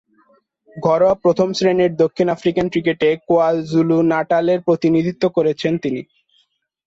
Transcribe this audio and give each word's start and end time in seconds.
ঘরোয়া 0.75 1.15
প্রথম-শ্রেণীর 1.23 1.91
দক্ষিণ 1.95 2.27
আফ্রিকান 2.29 2.65
ক্রিকেটে 2.69 3.09
কোয়াজুলু-নাটালের 3.27 4.59
প্রতিনিধিত্ব 4.67 5.23
করেছেন 5.37 5.73
তিনি। 5.83 6.01